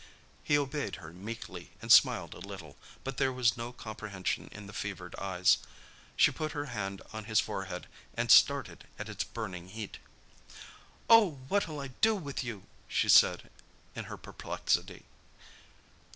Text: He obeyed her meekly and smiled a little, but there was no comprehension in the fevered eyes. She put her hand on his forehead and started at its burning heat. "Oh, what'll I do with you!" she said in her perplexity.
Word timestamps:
He 0.41 0.57
obeyed 0.57 0.95
her 0.95 1.13
meekly 1.13 1.73
and 1.79 1.91
smiled 1.91 2.33
a 2.33 2.39
little, 2.39 2.75
but 3.03 3.17
there 3.17 3.31
was 3.31 3.55
no 3.55 3.71
comprehension 3.71 4.49
in 4.51 4.65
the 4.65 4.73
fevered 4.73 5.13
eyes. 5.19 5.59
She 6.15 6.31
put 6.31 6.53
her 6.53 6.65
hand 6.73 7.03
on 7.13 7.25
his 7.25 7.39
forehead 7.39 7.85
and 8.15 8.31
started 8.31 8.87
at 8.97 9.09
its 9.09 9.23
burning 9.23 9.67
heat. 9.67 9.99
"Oh, 11.07 11.33
what'll 11.49 11.79
I 11.79 11.89
do 11.89 12.15
with 12.15 12.43
you!" 12.43 12.63
she 12.87 13.09
said 13.09 13.51
in 13.93 14.05
her 14.05 14.17
perplexity. 14.17 15.05